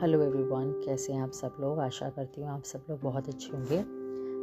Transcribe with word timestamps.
Hello 0.00 0.22
everyone, 0.22 0.70
कैसे 0.84 1.12
हैं 1.12 1.22
आप 1.22 1.30
सब 1.30 1.56
लोग? 1.60 1.78
आशा 1.78 2.10
करती 2.10 2.40
हूँ 2.40 2.50
आप 2.50 2.62
सब 2.62 2.84
लोग 2.90 3.00
बहुत 3.00 3.28
अच्छे 3.28 3.56
होंगे। 3.56 3.84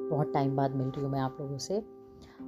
बहुत 0.10 0.34
टाइम 0.34 0.56
बाद 0.56 0.76
मिल 0.76 0.88
रही 0.88 1.02
हूँ 1.02 1.12
मैं 1.12 1.20
आप 1.20 1.38
लोगों 1.42 1.58
से। 1.58 1.86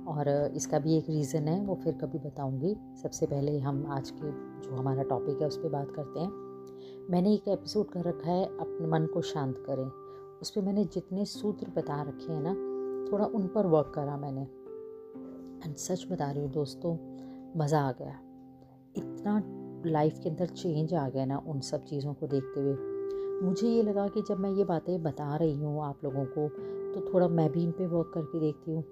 और 0.08 0.52
इसका 0.56 0.80
भी 0.80 0.98
एक 0.98 1.10
रीज़न 1.10 1.48
है, 1.48 1.66
वो 1.66 1.76
फिर 1.76 1.94
कभी 1.94 2.20
बताऊँगी। 2.20 2.76
सबसे 3.04 3.26
पहले 3.26 3.60
हम 3.60 3.86
आज 3.86 4.10
के 4.10 4.32
जो 4.62 4.76
हमारा 4.76 5.04
टॉपिक 5.04 5.42
है, 5.42 5.48
उस 5.48 5.58
पर 5.58 5.70
बात 5.70 5.92
करते 5.96 6.20
हैं। 6.20 6.32
मैंने 7.10 7.34
एक 7.34 7.48
एपिसोड 7.48 7.90
कर 7.90 8.04
रखा 8.04 8.32
है, 8.32 8.46
अपने 8.46 8.88
मन 8.88 9.06
को 9.06 9.22
शांत 9.22 9.64
करें। 9.70 9.86
उस 10.42 10.50
पर 10.50 10.62
मैंने 10.62 10.86
जितने 10.86 11.26
सूत्र 11.26 11.68
बता 11.70 12.02
रखे 12.02 12.34
हैं 12.34 12.42
ना, 12.44 12.54
थोड़ा 13.12 13.26
उन 13.26 13.48
पर 13.48 13.66
वर्क 13.66 13.92
करा 13.96 14.18
मैंने। 14.18 14.42
एंड 15.66 15.76
सच 15.76 16.08
बता 16.12 16.32
रही 16.32 16.44
हूँ 16.44 16.52
दोस्तों, 16.52 16.98
मज़ा 17.60 17.82
आ 17.82 17.92
गया। 17.92 18.20
इतना 18.98 19.44
लाइफ 19.90 20.20
के 20.24 20.30
अंदर 20.30 20.46
चेंज 20.46 20.94
आ 20.94 21.10
गया 21.10 21.26
ना, 21.26 21.38
उन 21.48 21.60
सब 21.60 21.86
चीज़ों 21.86 22.14
को 22.14 22.28
देखते 22.28 22.60
हुए। 22.60 22.99
मुझे 23.44 23.70
ये 23.70 23.84
लगा 23.84 24.08
कि 24.08 24.22
जब 24.22 24.40
मैं 24.40 24.52
ये 24.52 24.64
बातें 24.64 25.04
बता 25.04 25.36
रही 25.36 25.56
हूँ 25.56 25.84
आप 25.84 26.00
लोगों 26.04 26.26
को 26.26 26.50
तो 26.94 27.14
थोड़ा 27.14 27.28
मैं 27.28 27.52
भी 27.52 27.64
इन 27.64 27.72
पर 27.72 27.88
वर्क 27.88 28.12
करके 28.14 28.40
देखती 28.40 28.72
हूँ 28.72 28.84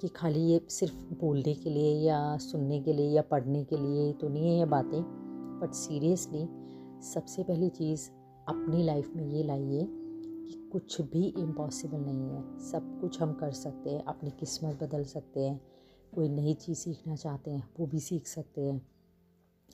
कि 0.00 0.08
खाली 0.08 0.40
ये 0.40 0.66
सिर्फ़ 0.68 0.94
बोलने 0.94 1.54
के 1.54 1.70
लिए 1.70 2.08
या 2.08 2.36
सुनने 2.36 2.80
के 2.80 2.92
लिए 2.92 3.10
या 3.10 3.22
पढ़ने 3.22 3.64
के 3.64 3.76
लिए 3.76 4.12
तो 4.12 4.28
नहीं 4.28 4.48
है 4.48 4.58
ये 4.58 4.64
बातें 4.64 5.02
बट 5.62 5.70
सीरियसली 5.70 6.48
सबसे 7.02 7.42
पहली 7.42 7.68
चीज़ 7.68 8.10
अपनी 8.48 8.82
लाइफ 8.84 9.12
में 9.16 9.26
ये 9.26 9.42
लाइए 9.42 9.88
कि 10.48 10.68
कुछ 10.72 11.00
भी 11.00 11.34
इम्पॉसिबल 11.38 11.98
नहीं 11.98 12.30
है। 12.30 12.58
सब 12.58 13.00
कुछ 13.00 13.22
हम 13.22 13.32
कर 13.32 13.50
सकते 13.50 13.90
हैं, 13.90 14.04
अपनी 14.04 14.30
किस्मत 14.30 14.82
बदल 14.82 15.04
सकते 15.04 15.40
हैं, 15.40 15.60
कोई 16.14 16.28
नई 16.28 16.54
चीज़ 16.54 16.78
सीखना 16.78 17.16
चाहते 17.16 17.50
हैं, 17.50 17.68
वो 17.80 17.86
भी 17.86 18.00
सीख 18.00 18.26
सकते 18.26 18.60
हैं। 18.60 18.86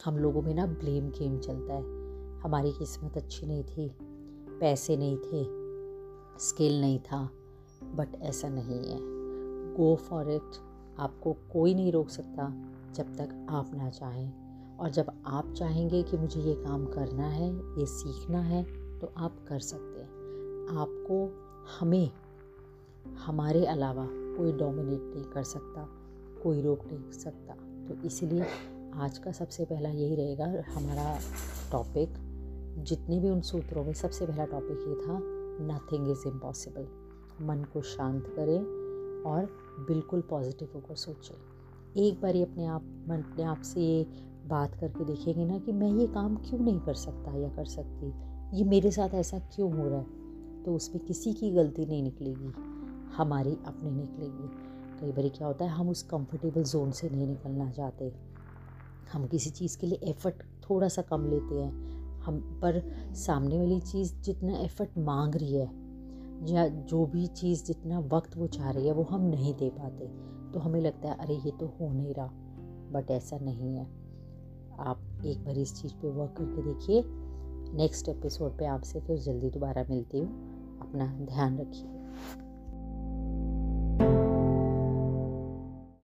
हम 0.05 0.17
लोगों 0.19 0.43
में 0.43 0.55
ना 0.55 0.67
ब्लेम 0.67 1.09
गेम 1.09 1.39
चलता 1.39 1.75
है। 1.75 2.04
हमारी 2.45 2.73
किस्मत 2.73 3.17
अच्छी 3.17 3.47
नहीं 3.47 3.65
थी, 3.65 3.89
पैसे 4.61 4.97
नहीं 4.97 5.17
थे, 5.17 5.45
स्किल 6.39 6.81
नहीं 6.81 6.99
था 6.99 7.29
बट 7.85 8.15
ऐसा 8.23 8.49
नहीं 8.49 8.79
है। 8.89 8.99
गो 9.75 9.95
फॉर 9.97 10.31
इट 10.31 10.57
आपको 10.99 11.33
कोई 11.53 11.75
नहीं 11.75 11.93
रोक 11.93 12.09
सकता 12.09 12.53
जब 12.95 13.17
तक 13.17 13.47
आप 13.51 13.75
ना 13.75 13.91
चाहें। 13.91 14.33
और 14.79 14.91
जब 14.91 15.11
आप 15.27 15.53
चाहेंगे 15.53 16.03
कि 16.03 16.17
मुझे 16.17 16.41
ये 16.41 16.55
काम 16.55 16.87
करना 16.87 17.27
है, 17.29 17.49
ये 17.57 17.87
सीखना 17.87 18.41
है 18.41 18.63
तो 18.99 19.13
आप 19.17 19.45
कर 19.49 19.59
सकते 19.61 20.01
हैं। 20.01 20.77
आपको 20.79 21.17
हमें, 21.81 22.11
हमारे 23.27 23.65
अलावा 23.67 24.07
कोई 24.11 24.53
डोमिनेट 24.53 25.01
नहीं 25.15 25.25
कर 25.25 25.43
सकता, 25.43 25.89
कोई 26.43 26.63
रोक 26.63 26.85
नहीं 26.85 27.11
सकता। 27.11 27.55
तो 27.89 28.07
इसलिए 28.07 28.47
आज 28.95 29.19
का 29.19 29.33
सबसे 29.33 29.65
पहला 29.65 29.89
यही 29.89 30.15
रहेगा 30.15 30.45
हमारा 30.69 31.19
टॉपिक 31.73 32.34
जितने 32.79 33.21
भी 33.21 33.31
उन 33.31 33.41
सूत्रों 33.41 33.85
में 33.85 33.93
सबसे 33.93 34.27
पहला 34.27 34.45
टॉपिक 34.45 34.79
ये 34.89 34.95
था 34.95 35.21
नथिंग 35.65 36.11
इज़ 36.11 36.29
इम्पॉसिबल 36.29 36.89
मन 37.45 37.65
को 37.73 37.83
शांत 37.83 38.27
करें 38.27 38.61
और 39.23 39.45
बिल्कुल 39.89 40.21
पॉजिटिव 40.21 40.69
होकर 40.75 40.95
सोचें। 40.95 41.35
एक 41.97 42.21
बार 42.21 42.37
अपने 42.37 42.67
आप, 42.67 42.83
मन 43.09 43.17
अपने 43.17 43.45
आप 43.45 43.61
से 43.61 43.81
ये 43.81 44.07
बात 44.47 44.75
करके 44.75 45.05
देखेंगे 45.05 45.45
ना 45.45 45.59
कि 45.59 45.73
मैं 45.73 45.91
ये 45.91 46.07
काम 46.07 46.37
क्यों 46.37 46.61
नहीं 46.61 46.81
कर 46.81 46.95
सकता 46.95 47.37
या 47.37 47.49
कर 47.49 47.65
सकती? 47.65 48.13
ये 48.59 48.65
मेरे 48.65 48.91
साथ 48.91 49.15
ऐसा 49.15 49.39
क्यों 49.39 49.73
हो 49.73 49.89
रहा 49.89 49.99
है? 49.99 50.25
तो 50.63 50.75
उसमें 50.75 51.05
किसी 51.05 51.33
की 51.33 51.51
गलती 51.51 51.87
नहीं 51.87 52.03
निकलेगी। 52.03 52.53
हमारी 53.15 53.59
अपनी 53.67 53.91
निकलेगी। 53.91 54.75
कई 55.01 55.13
बार 55.13 55.29
क्या 55.29 55.47
होता 55.47 55.65
है, 55.65 55.71
हम 55.71 55.89
उस 55.89 56.03
कंफर्टेबल 56.03 56.63
जोन 56.63 56.91
से 56.91 57.11
नहीं 57.11 57.27
निकलना 57.27 57.71
चाहते। 57.71 58.15
हम 59.13 59.27
किसी 59.27 59.51
चीज़ 59.51 59.79
के 59.79 59.87
लिए 59.87 59.99
एफ़र्ट 60.03 60.35
थोड़ा 60.71 60.89
सा 60.89 61.03
कम 61.03 61.31
लेते 61.31 61.55
हैं। 61.55 61.95
हम 62.27 62.61
पर 62.63 62.93
सामने 63.15 63.59
वाली 63.59 63.81
चीज़ 63.81 64.15
जितना 64.21 64.59
एफ़र्ट 64.59 64.91
मांग 64.99 65.35
रही 65.35 65.55
है, 65.55 65.85
या 66.55 66.69
जो 66.69 67.07
भी 67.07 67.27
चीज़ 67.27 67.65
जितना 67.65 67.99
वक्त 67.99 68.37
वो 68.37 68.47
चाह 68.47 68.71
रही 68.71 68.87
है, 68.87 68.93
वो 68.93 69.03
हम 69.03 69.21
नहीं 69.21 69.55
दे 69.55 69.71
पाते। 69.71 70.07
तो 70.53 70.61
हमें 70.61 70.81
लगता 70.81 71.09
है, 71.09 71.15
अरे, 71.15 71.35
ये 71.35 71.51
तो 71.51 71.67
हो 71.67 71.93
नहीं 71.93 72.15
रहा। 72.15 72.31
बट 72.93 73.11
ऐसा 73.11 73.39
नहीं 73.39 73.77
है। 73.77 73.87
आप 74.79 75.01
एक 75.27 75.45
बार 75.45 75.59
इस 75.59 75.83
चीज़ 75.83 75.93
पे 75.93 76.09
वर्क 76.09 76.35
करके 76.39 76.63
देखिए। 76.63 77.05
नेक्स्ट 77.77 78.09
एपिसोड 78.09 78.59
पे 78.59 78.65
आपसे 78.67 79.01
फिर 79.01 79.19
जल्दी 79.19 79.51
दोबारा 79.51 79.85
मिलती 79.91 80.19
हूँ। 80.19 80.55
अपना 80.81 81.07
ध्यान 81.07 81.59
रखिए। 81.59 81.89